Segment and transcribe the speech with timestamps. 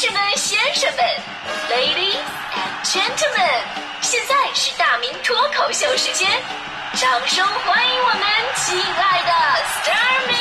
[0.00, 1.04] 士们、先生们
[1.68, 2.22] ，Ladies
[2.54, 3.64] and Gentlemen，
[4.00, 6.30] 现在是大明脱口秀时间，
[6.94, 8.22] 掌声欢迎我们
[8.54, 9.32] 亲爱的
[9.66, 10.36] s t a r m y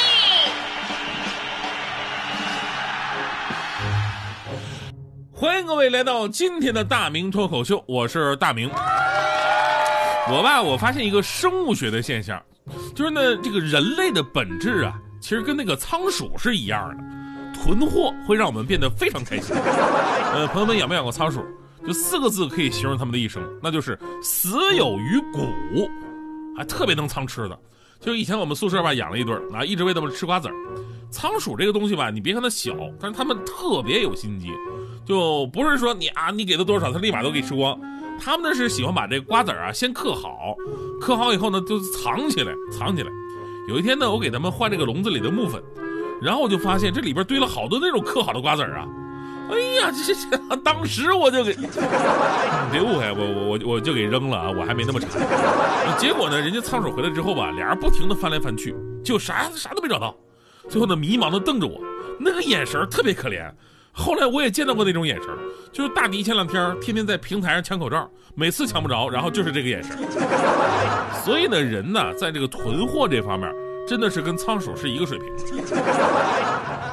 [5.34, 8.70] 欢迎各位来到今天的大明脱口秀，我是大明。
[10.30, 12.40] 我吧，我发现一个生物学的现象，
[12.96, 17.17] 就是呢，这个人类的本质啊，其实跟那个仓鼠是一样的。
[17.64, 19.56] 囤货会让我们变得非常开心。
[19.56, 21.44] 呃，朋友们养没养过仓鼠？
[21.86, 25.90] 就四个字可以形容他们的一生，那就是死有余骨，
[26.58, 27.58] 还特别能藏吃的。
[28.00, 30.54] 就以前我们宿舍吧养了一对儿啊，一直喂它们吃瓜子儿。
[31.10, 34.52] 仓鼠这个东西吧，你别看它小，但是它们特别有心机，
[35.06, 37.80] 就不是说你啊，你给它多少，它立马都给吃光。
[38.20, 40.56] 它们呢是喜欢把这瓜子儿啊先嗑好，
[41.00, 43.10] 嗑好以后呢就藏起来，藏起来。
[43.70, 45.64] 有一天呢，我给它们换这个笼子里的木粉。
[46.22, 48.86] 然后我就发现这里边堆了好多那种刻好的瓜子儿啊！
[49.50, 51.68] 哎呀，这这当时我就给，你
[52.70, 54.52] 别误会，我我我我就给扔了啊！
[54.52, 55.10] 我还没那么馋。
[55.98, 60.14] 结果呢，人家仓鼠回来之后吧，俩人不停的翻来翻去，就啥啥都没找到。
[60.68, 61.80] 最后呢，迷茫的瞪着我，
[62.20, 63.50] 那个眼神特别可怜。
[63.94, 65.30] 后来我也见到过那种眼神，
[65.72, 69.98] 就是大迪前两天天天在平台上抢口罩，每次抢不着，然后就是这个眼神。
[71.24, 73.50] 所以呢，人呢，在这个囤货这方面。
[73.88, 75.28] 真的是跟仓鼠是一个水平，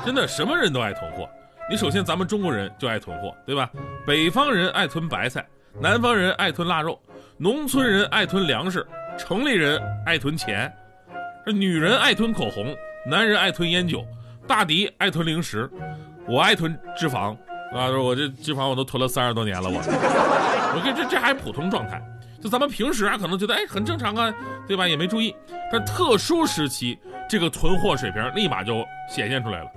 [0.05, 1.29] 真的什么人都爱囤货。
[1.69, 3.69] 你首先咱们中国人就爱囤货，对吧？
[4.07, 5.45] 北方人爱囤白菜，
[5.81, 6.97] 南方人爱囤腊肉，
[7.37, 8.87] 农村人爱囤粮食，
[9.19, 10.73] 城里人爱囤钱。
[11.45, 14.05] 这女人爱囤口红，男人爱囤烟酒，
[14.47, 15.69] 大迪爱囤零食，
[16.29, 17.37] 我爱囤脂肪
[17.75, 17.91] 啊！
[17.91, 19.77] 我这脂肪我都囤了三十多年了，我，
[20.77, 22.01] 我这这这还普通状态。
[22.45, 24.31] 就咱们平时啊，可能觉得哎很正常啊，
[24.69, 24.87] 对吧？
[24.87, 25.35] 也没注意，
[25.73, 29.71] 但特殊时期，这个囤货水平立马就显现出来了。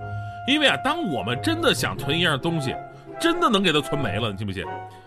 [0.46, 2.76] 因为啊，当我们真的想囤一样东西，
[3.18, 4.62] 真的能给它存没了，你信不信？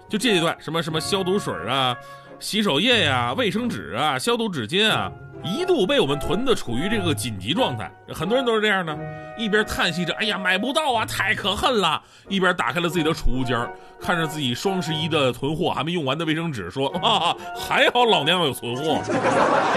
[0.09, 1.95] 就这一段什么什么消毒水啊、
[2.39, 5.11] 洗手液呀、卫生纸啊、消毒纸巾啊。
[5.43, 8.97] 一度被我们囤的处于这个紧急状态，很多人都是这样的，
[9.37, 13.57] 一边叹息着“哎呀买不到啊，太可恨了”，一边打开了自己的储物间，
[13.99, 19.01] 看着自己双十一的囤货还没用完的卫生纸，说：“啊，还好老娘有存货。”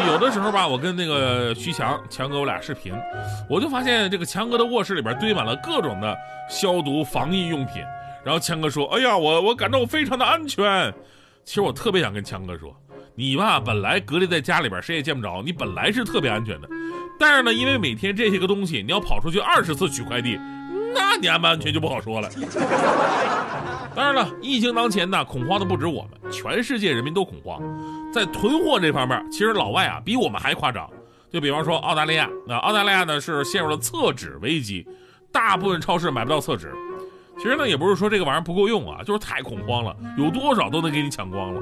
[0.06, 2.92] 有的时候吧，我跟那个徐强强哥我俩视频，
[3.48, 6.16] 我就发现这个强哥的卧室里边堆满了各种的
[6.48, 7.82] 消毒防疫用品，
[8.22, 10.92] 然后强哥说：“哎呀，我我感到非常的安全。”
[11.44, 12.74] 其实我特别想跟强哥说。
[13.16, 16.68] 你吧，本来隔离在家里边，谁也见不着，你本来是特别安全的。
[17.18, 20.36] 但是呢，因为每天这些个东西，你要跑出去二十次取快递，
[20.92, 22.28] 那你安不安全就不好说了。
[23.94, 27.62] 当然了，疫情当前呢，恐慌的不止我们，全世界人民都恐慌。
[28.12, 30.90] 在囤货这方面，其实老外啊比我们还夸张。
[31.30, 34.84] 就比方说澳大利亚，那澳大利亚呢是陷入了厕纸危机，
[35.30, 36.72] 大部分超市买不到厕纸。
[37.36, 41.60] 其实呢，也不是说这个玩意儿不够用啊，就是太恐慌了，有多少都能给你抢光了。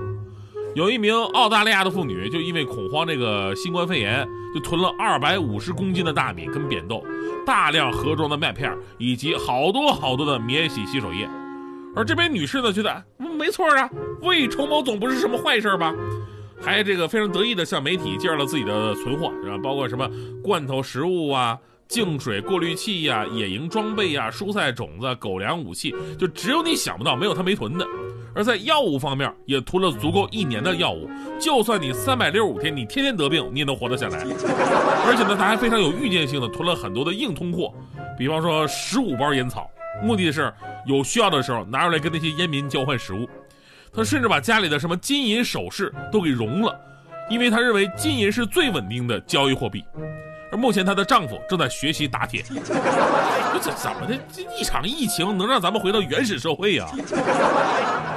[0.74, 7.04] 有一名澳大利亚的妇女，就因为恐慌这个新冠肺炎，就囤了二百五十公斤的大米跟扁豆，
[7.44, 11.28] 大量盒装的麦片，以及好多好多的免洗洗手液。
[11.94, 13.04] 而这边女士呢，觉得
[13.38, 13.90] 没错啊，
[14.22, 15.94] 未筹谋总不是什么坏事吧？
[16.58, 19.58] 还这个非常得意的向媒体介绍了自己的存货，是吧？
[19.62, 20.08] 包括什么
[20.42, 21.58] 罐头食物啊、
[21.92, 27.86] 净水过滤器呀、野营装备呀、蔬菜种子、狗粮武器，就只有你想不到，没有他没囤的。
[28.34, 31.06] 而在药物方面，也囤了足够一年的药物，
[31.38, 34.20] 就算你三百六十五天，你天天得病，你也能活得下来。
[34.20, 37.74] 而且呢，他还非常有预见性的囤了很多的硬通货，
[38.16, 39.70] 比方说十五包烟草，
[40.02, 40.50] 目的是
[40.86, 43.28] 有需要的时候拿出来跟那些烟民交换食物。
[43.94, 46.74] 他甚至把家里的什么金银首饰都给融了，
[47.28, 49.84] 因为他认为金银是最稳定的交易货币。
[50.52, 54.16] 而目前她的丈夫正在学习打铁，这怎么的？
[54.30, 56.86] 这一场疫情能让咱们回到原始社会呀？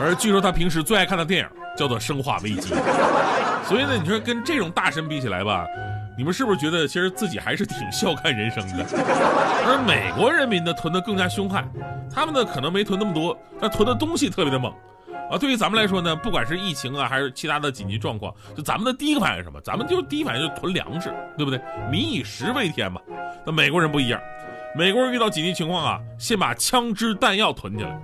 [0.02, 2.74] 而据说她平时最爱看的电影叫做《生化危机》，
[3.66, 5.66] 所以呢，你说跟这种大神比起来吧，
[6.18, 8.86] 你们是不是觉得其实自己还是挺笑看人生的？
[9.66, 11.66] 而美国人民呢，囤的更加凶悍，
[12.14, 14.74] 他们呢可能没囤那么多，但囤的东西特别的猛。
[15.30, 19.60] 啊，对于咱们来说呢，不管是疫情啊，还是其他的紧急状况，就咱们的第一个反应是什么？
[19.62, 21.60] 咱们就第一反应就囤粮食，对不对？
[21.92, 23.02] 民以食为天嘛。
[23.46, 24.22] 那美国人不一样，
[24.78, 28.00] 美国人遇到紧急情况啊，先把枪支弹药囤起来，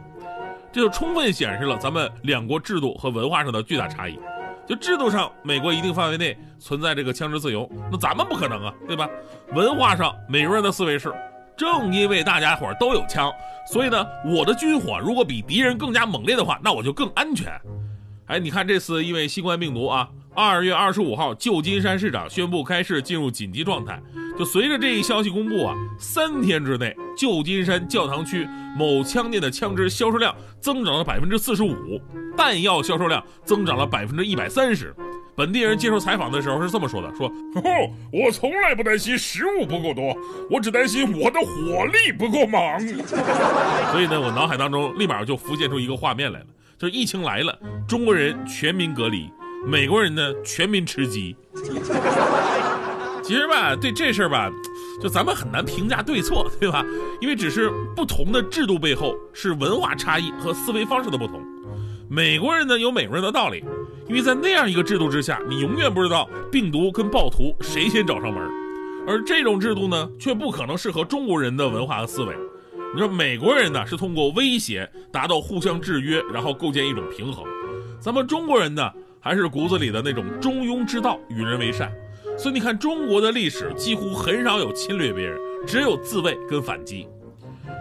[0.71, 4.19] 这就充分显示了咱们两国制度和文化上的巨大差异。
[4.67, 9.09] 就制度上，美国一定范围内存在这个枪支自由，那咱们不可能啊，对吧？
[9.53, 11.13] 文化上，美国人的思维是。
[11.61, 13.31] 正因为大家伙都有枪，
[13.71, 17.51] 所以呢，我的军火如果比敌人更加猛烈的话，那我就更安全。
[18.25, 24.01] 哎，你看这次因为新冠病毒啊，二月二十五号，旧金山市长宣布开市进入紧急状态，
[24.35, 32.01] 就就随着这一消息公布啊，三天之内，旧金山教堂区某枪店的枪支销售量增长了百分之四十五，
[32.35, 34.95] 弹药销售量增长了百分之一百三十。
[35.35, 40.15] 本地人接受采访的时候是这么说的：“说，哦，我从来不担心食物不够多，
[40.49, 42.61] 我只担心我的火力不够猛。
[43.91, 46.45] ”所以呢，我脑海当中立马就浮现出一个画面来了，
[46.77, 47.57] 就是疫情来了，
[47.87, 49.29] 中国人全民隔离，
[49.65, 51.35] 美国人呢全民吃鸡。
[53.23, 54.51] 其实吧，对这事儿吧，
[55.01, 56.83] 就咱们很难评价对错，对吧？
[57.21, 61.41] 因为只是不同的制度背后是文化差异和思维方式的不同。
[62.09, 63.63] 美国人呢有美国人的道理，
[64.07, 68.43] 因为在那样一个制度之下，你永远不知道病毒跟暴徒谁先找上门，
[69.07, 72.35] 而这种制度呢却不可能适合中国人的文化和思维。
[72.93, 77.45] 你说美国人呢是通过威胁达到互相制约，然后构建一种平衡，
[77.99, 81.91] 咱们中国人呢还是骨子里的那种中庸之道，与人为善。
[82.37, 87.07] 所以你看，中国的历史几乎很少有侵略别人，只有自卫跟反击。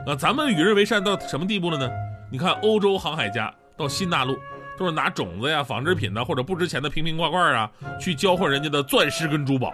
[0.06, 1.88] 那咱们与人为善到什么地步了呢？
[2.30, 4.36] 你看欧洲航海家到新大陆，
[4.80, 9.70] 都是拿种子呀、纺织品呐，或者不值钱的瓶瓶罐罐啊，去交换人家的钻石跟珠宝。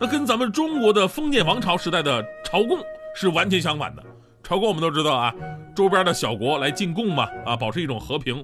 [0.00, 2.78] 那跟咱们中国的封建王朝时代的朝贡
[3.14, 4.02] 是完全相反的。
[4.42, 5.34] 朝贡我们都知道啊，
[5.76, 8.42] 周边的小国来进贡嘛，啊，保持一种和平。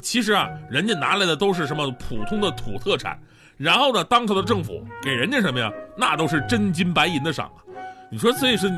[0.00, 3.18] 其实啊，人家拿来的都是什么普通的土特产。
[3.56, 5.68] 然后呢，当朝的政府给人家什么呀？
[5.96, 7.58] 那都是真金白银的赏啊！
[8.08, 8.70] 你说，所以说，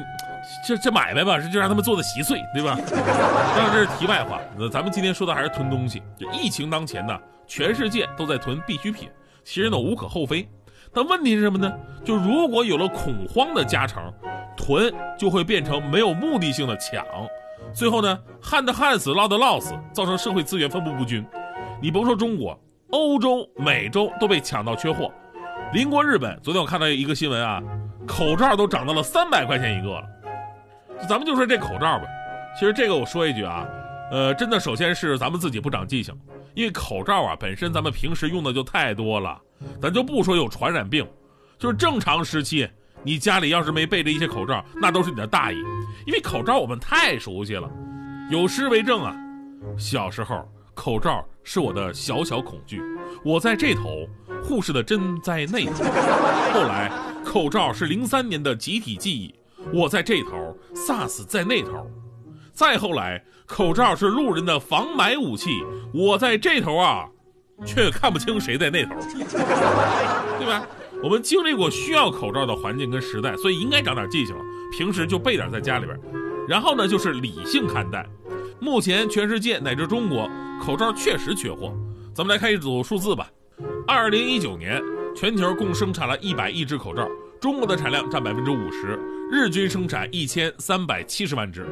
[0.67, 2.79] 这这买卖吧，是就让他们做的稀碎，对吧？
[2.91, 4.41] 当然这是题外话。
[4.59, 6.03] 那咱们今天说的还是囤东西。
[6.19, 9.09] 就疫情当前呢，全世界都在囤必需品，
[9.45, 10.49] 其实呢无可厚非。
[10.93, 11.73] 但问题是什么呢？
[12.05, 14.13] 就如果有了恐慌的加成，
[14.57, 17.05] 囤就会变成没有目的性的抢，
[17.73, 21.25] 最后呢，旱的旱死，涝的涝死，造成社会资源分布不均。
[21.81, 22.59] 你甭说中国。
[22.91, 25.13] 欧洲、美洲都被抢到缺货，
[25.73, 27.61] 邻国日本昨天我看到一个新闻啊，
[28.07, 30.05] 口罩都涨到了三百块钱一个了。
[31.09, 32.05] 咱们就说这口罩吧，
[32.59, 33.67] 其实这个我说一句啊，
[34.11, 36.15] 呃，真的首先是咱们自己不长记性，
[36.55, 39.41] 因为口罩啊本身咱们平时用的就太多了，
[39.81, 41.07] 咱就不说有传染病，
[41.59, 42.69] 就是正常时期
[43.03, 45.57] 你家里要是没备着一些口罩，那都是你的大意，
[46.07, 47.71] 因为口罩我们太熟悉了，
[48.31, 49.15] 有诗为证啊，
[49.79, 50.49] 小时候。
[50.75, 52.83] 口罩是我的小小恐惧，
[53.25, 54.07] 我在这头，
[54.45, 55.83] 护士的针在那头。
[56.53, 56.93] 后来，
[57.25, 59.35] 口罩是零三年的集体记忆，
[59.73, 61.91] 我在这头，SARS 在那头。
[62.53, 67.07] 再后来，口罩是路人的防霾武器，我在这头啊，
[67.67, 68.95] 却看不清谁在那头，
[70.39, 70.67] 对吧？
[71.03, 74.43] 我们经历过需要口罩的环境跟时代，所以应该长点记性了，
[74.77, 75.99] 平时就备点在家里边。
[76.49, 78.07] 然后呢，就是理性看待。
[78.59, 80.31] 目前全世界乃至中国
[80.63, 81.75] 口罩确实缺货，
[82.15, 83.29] 咱们来看一组数字吧。
[83.87, 84.83] 二零一九年，
[85.15, 87.07] 全球共生产了一百亿只口罩，
[87.39, 88.99] 中国的产量占百分之五十，
[89.31, 91.67] 日均生产一千三百七十万只。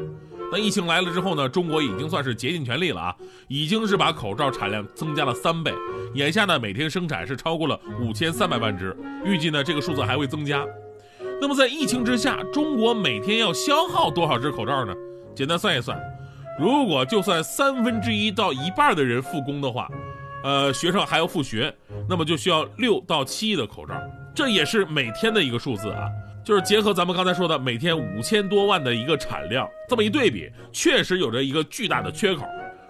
[0.51, 3.17] 那疫情来了之后呢，中国已经算是竭尽全力了啊，
[3.49, 5.73] 已经是把口罩产量增加了三倍。
[6.15, 10.65] 眼下呢，每天生产是超过了五千三百万只，预计呢这个数字还会增加。
[11.41, 14.95] 那么在疫情之下，中国每天要消耗多少只口罩呢？
[15.35, 16.01] 简单算一算。
[16.61, 19.89] 如果就算三分之一到一半的人复工的话，
[20.45, 21.75] 呃，学生还要复学，
[22.09, 23.95] 那么就需要六到七亿的口罩，
[24.35, 26.07] 这也是每天的一个数字啊。
[26.45, 32.47] 就是结合咱们刚才说的每天五千多万的一个产量，这么一对比，确实有着一个巨大的缺口，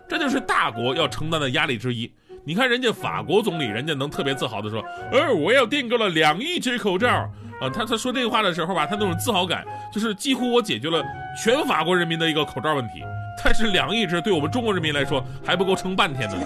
[0.08, 2.12] 这就是大国要承担的压力之一。
[2.44, 7.70] 你看人家法国总理，人家能特别自豪的说，呃，我要订购了两亿只口罩啊。
[7.72, 11.02] 他他说这个话的时候吧，他那种自豪感，就是几乎我解决了
[11.42, 13.02] 全法国人民的一个口罩问题。
[13.42, 16.44] 但是两亿只对我们中国人民来说还不够撑半天的呢，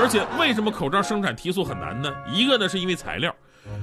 [0.00, 2.12] 而且为什么口罩生产提速很难呢？
[2.32, 3.34] 一个呢是因为材料，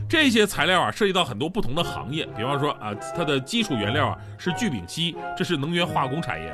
[0.10, 6.50] 这些材料啊涉及到很多不同的行业，比方说啊，它的基础原料啊是聚丙烯，这是能源化工产业；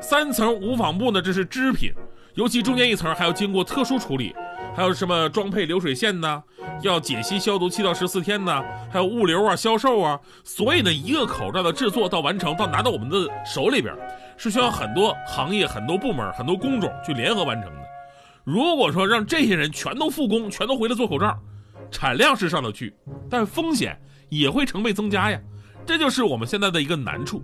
[0.00, 1.92] 三层无纺布呢，这是织品，
[2.34, 4.34] 尤其中间一层还要经过特殊处理，
[4.74, 6.42] 还有什么装配流水线呢？
[6.82, 13.94] 要解析消毒七到十四天呢，还有物流啊、销售啊，所以呢，一个口罩的制作到完成到拿到我们的手里边。
[14.38, 17.80] 是需要很多行业、很多部门、很多工种去联合完成的。
[18.44, 21.34] 如果说让这些人全都复工，全都回来做口罩，
[21.96, 22.94] 产量是上得去，
[23.30, 23.98] 但风险
[24.28, 25.40] 也会成倍增加呀。
[25.86, 27.42] 这就是我们现在的一个难处。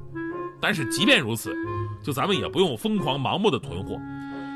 [0.60, 1.56] 但是即便如此，
[2.04, 3.98] 就咱们也不用疯狂盲目的囤货。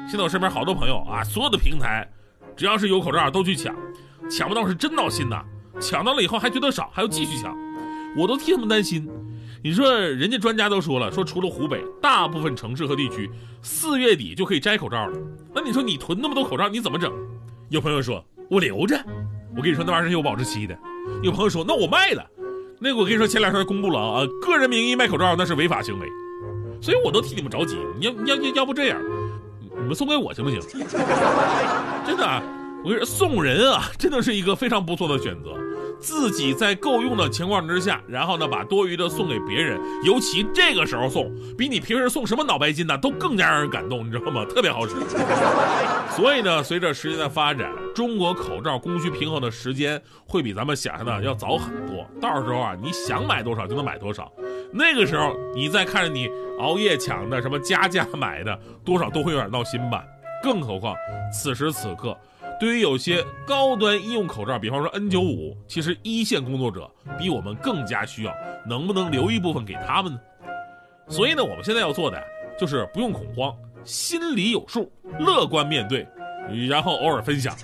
[0.07, 2.07] 现在我身边好多朋友啊，所有的平台，
[2.55, 3.75] 只要是有口罩都去抢，
[4.31, 5.43] 抢不到是真闹心呐。
[5.81, 7.57] 抢到了以后还觉得少，还要继续抢，
[8.19, 9.09] 我都替他们担心。
[9.65, 13.31] 你说人家专家都说了，说除了湖北，大部分城市和地区
[13.63, 15.19] 四月底就可以摘口罩了。
[15.55, 17.11] 那你说你囤那么多口罩，你怎么整？
[17.71, 19.03] 有朋友说我留着，
[19.57, 20.77] 我跟你说那玩意儿是有保质期的。
[21.23, 22.25] 有朋友说那我卖了，
[22.79, 26.07] 那个我跟你说，前两天公布了啊，个人名义卖口罩那是违法行为，
[26.81, 27.79] 所以我都替你们着急。
[27.99, 29.01] 你要要要不这样，
[29.61, 30.61] 你们送给我行不行？
[32.07, 32.43] 真的，
[32.85, 35.57] 我跟你说，送人啊，真的是一个非常不错的选择。
[35.99, 44.45] 自己在够用的情况之下，然后呢，把多余的送给别人，尤其这个时候送，比你平时送什么脑白金呢，都更加让人感动，你知道吗？
[44.51, 44.95] 特别好使。
[46.11, 52.07] 所以呢，随着时间的发展，中国口罩供需平衡的时间会比咱们想象的要早很多。
[52.21, 54.31] 到时候啊，你想买多少就能买多少。
[54.73, 56.29] 那个时候，你再看着你
[56.61, 60.05] 熬夜抢的什么加价买的，多少都会有点闹心吧。
[60.43, 60.95] 更何况
[61.33, 62.17] 此时此刻。
[62.59, 68.33] 对于有些高端医用口罩，比方说 N95，其实一线工作者比我们更加需要，
[68.67, 70.19] 能不能留一部分给他们呢？
[71.09, 72.23] 所以呢，我们现在要做的
[72.59, 76.07] 就是不用恐慌，心里有数，乐观面对，
[76.69, 77.55] 然后偶尔分享。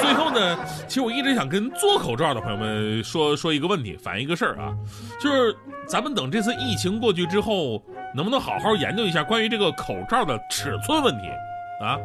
[0.00, 4.72] 最后呢，其实我一直想跟做口罩的朋友们说说一个问题，反映一个事儿啊，
[5.20, 5.54] 就是
[5.88, 7.82] 咱们等这次疫情过去之后，
[8.14, 11.28] 能不能好好研究一下关于这个口罩的尺寸问题？
[11.80, 11.98] 啊，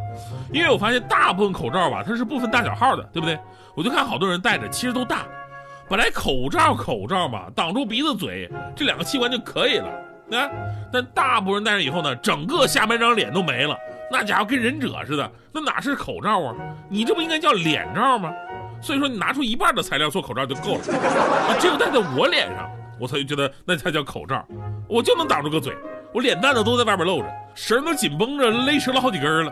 [0.51, 3.39] 因为我发现大部分口罩吧，它是不分大小号的，对不对？
[3.75, 5.25] 我就看好多人戴着，其实都大。
[5.89, 9.87] 本来口罩口罩嘛，挡住鼻子嘴这两个器官就可以了，
[10.37, 10.49] 啊，
[10.91, 13.77] 但大部分人戴上以后呢，整个下半张脸都没了，
[14.11, 16.55] 那家伙跟忍者似的，那哪是口罩啊？
[16.89, 18.31] 你这不应该叫脸罩吗？
[18.81, 24.45] 所以说你拿出一半的材料做口罩就够了，啊，只有戴在我脸上，我才觉得那才叫口罩，
[24.87, 25.75] 我就能挡住个嘴。
[26.13, 29.51] 我脸蛋子都在外边露着，绳都紧绷着，勒折了好几根了。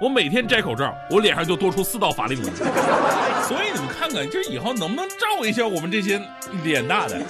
[0.00, 2.50] 我每天摘口罩，我脸上就多出四道法令纹。
[3.46, 6.20] 所以你们看看，这以后能不能照一下我们这些
[6.64, 7.20] 脸大的？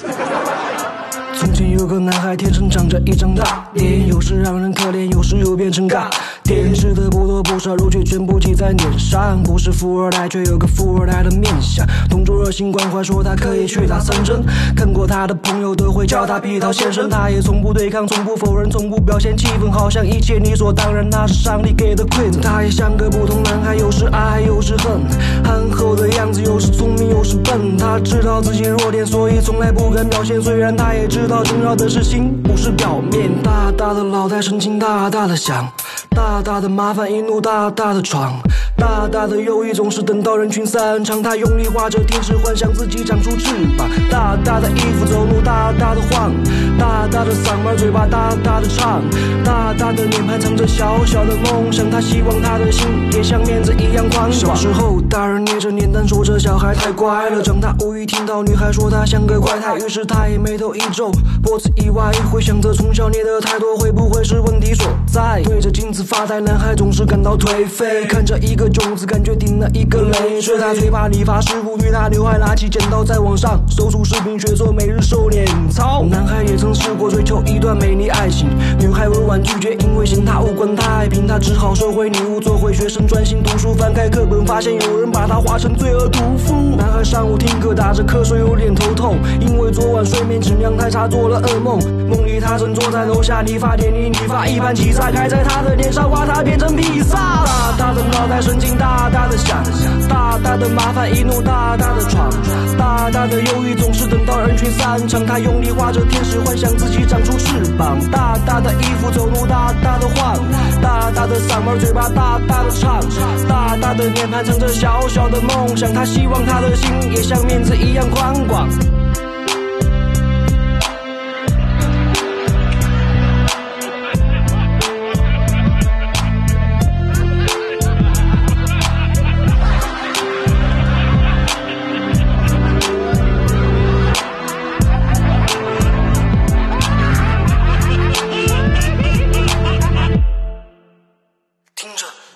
[1.35, 6.11] 从前有个男孩，天生长着一张大脸，有时让人可怜，有时又变成尬。
[6.45, 9.43] 电视的不多不少，肉却全部记在脸上。
[9.43, 11.87] 不是富二代，却有个富二代的面相。
[12.11, 14.45] 同桌热心关怀，说他可以去打三针。
[14.77, 22.41] 看过他的朋友都会叫他皮套先生，他也从不对抗，从不否认，从不表现气愤，好像一切理所当然，那是上帝给的馈赠。
[22.43, 25.01] 他也像个普通男孩，有时爱有时恨，
[25.45, 27.77] 憨厚的样子，有时聪明有时笨。
[27.79, 30.41] 他知道自己弱点，所以从来不敢表现。
[30.43, 33.31] 虽然他也知道重要的是心，不是表面。
[33.43, 35.67] 大大的脑袋，神经大大的响。
[36.15, 38.39] 大大的麻烦，一路大大的闯。
[38.83, 43.89] 大大的忧郁总是等到人群散场，他用力画着天使，幻想自己长出翅膀。
[44.11, 46.33] 大大的衣服，走路大大的晃。
[46.77, 49.01] 大大的嗓门，嘴巴大大的唱。
[49.45, 51.89] 大大的脸盘，藏着小小的梦想。
[51.89, 54.33] 他希望他的心也像面子一样宽广。
[54.33, 57.41] 小时候，大人捏着脸蛋说这小孩太乖了。
[57.41, 65.41] 长大无意听到女孩说他像个怪胎，于是他也眉头一皱，脖子一歪，回想着从小捏的太多，会不会是问题所在？
[65.45, 68.72] 对着镜子发呆，男孩总是感到颓废，看着一个。
[68.73, 76.03] 种子感觉顶了一个雷，所以他最怕理发师傅与他刘海拿起剪刀在网上搜出视频学做每日瘦脸操。
[76.11, 78.49] 男孩也曾试过追求一段美丽爱情，
[78.79, 83.75] 女孩委婉拒绝，因为嫌他五官太平，他只好收回礼物，做回学生专心读书。
[83.75, 86.55] 翻开课本，发现有人把他画成罪恶屠夫。
[86.77, 91.79] 男孩上午听课打着瞌睡，有点头痛，因为昨晚睡眠质量太差，做了噩梦。
[92.09, 97.45] 梦里他正坐在楼下理发店里理发，一盘鸡菜盖在他的脸上，把他变成披萨。
[97.77, 99.65] 大大的脑袋是曾经大大的想，
[100.11, 102.31] 大大的麻烦一怒大大的闯，
[102.77, 105.25] 大大的忧郁总是等到人群散场。
[105.25, 107.99] 他用力画着天使，幻想自己长出翅膀。
[108.11, 110.37] 大大的衣服，走路大大的晃，
[110.83, 113.01] 大大的嗓门，嘴巴大大的唱，
[113.49, 115.91] 大大的脸盘，藏着小小的梦想。
[115.95, 118.69] 他希望他的心也像面子一样宽广。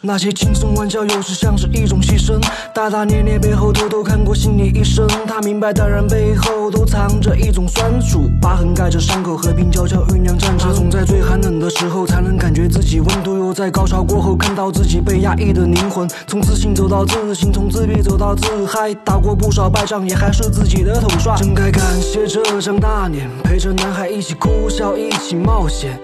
[0.07, 2.41] 那些轻松玩笑，有时像是一种牺牲。
[2.73, 5.05] 大大咧咧背后，偷偷看过心理医生。
[5.27, 8.31] 他明白，当然背后都藏着一种酸楚。
[8.41, 10.73] 疤痕盖着伤口，和平悄悄酝酿战争。
[10.73, 13.37] 总在最寒冷的时候，才能感觉自己温度。
[13.37, 16.09] 又在高潮过后，看到自己被压抑的灵魂。
[16.29, 18.95] 从自信走到自信，从自闭走到自嗨。
[19.05, 21.35] 打过不少败仗，也还是自己的统帅。
[21.37, 25.99] 真该感谢这张大脸，陪着男孩一起哭笑，一起冒险。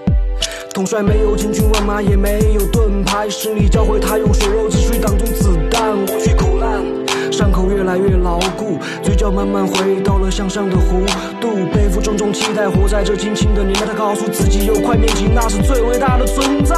[0.73, 6.83] 统帅没有千军万马，也没有盾牌，实力教会他用血肉之躯挡住子弹，无需苦难，
[7.31, 11.05] 伤口越来越牢固，嘴角慢慢回到了向上的弧
[11.41, 16.75] 度，背负重重期待，活在这轻轻的年代，他告诉自己有块面筋，那是最伟大的存在。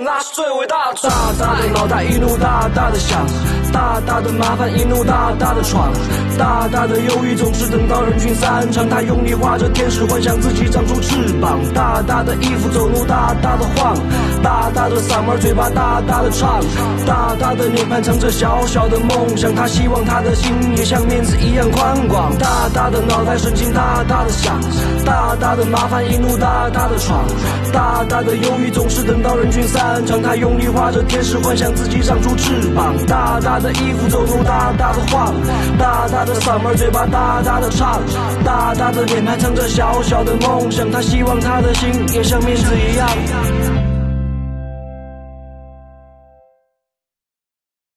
[0.00, 0.98] 那是最伟大的。
[1.02, 3.26] 大大的脑袋一路大大的响，
[3.72, 5.92] 大大的麻烦一怒大大的闯，
[6.38, 8.88] 大大的忧郁总是等到人群散场。
[8.88, 11.60] 他用力画着天使，幻想自己长出翅膀。
[11.74, 13.96] 大大的衣服走路大大的晃，
[14.42, 16.60] 大大的嗓门嘴巴大大的唱，
[17.06, 19.54] 大大的脸盘藏着小小的梦想。
[19.54, 22.36] 他希望他的心也像面子一样宽广。
[22.38, 24.60] 大大的脑袋神经大大的想，
[25.04, 27.24] 大大的麻烦一怒大大的闯，
[27.72, 30.22] 大大的忧郁总是等到人群散场。
[30.22, 32.94] 他用力画着天使，幻想自己长出翅膀。
[33.06, 35.34] 大大的衣服走路大大的晃，
[35.78, 38.00] 大大的嗓门嘴巴大大的唱，
[38.44, 40.90] 大大的脸盘藏着小小的梦想。
[40.90, 43.77] 他希望他的心也像面子一样。